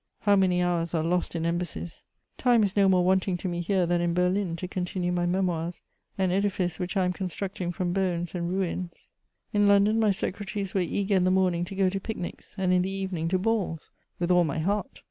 [0.21, 2.05] How many hours are lost in embassies!
[2.35, 5.83] Time is no more wanting to me here than in Berlin to continue my Memoirs—
[6.17, 9.09] an edifice which I am constructing from bones and ruins.
[9.53, 12.73] In London my secretaries were eager in the morning to go to pic nics, and
[12.73, 13.91] in the evening to balls.
[14.17, 14.99] With all my heart!